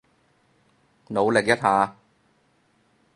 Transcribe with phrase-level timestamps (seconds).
[1.09, 1.95] 努力一下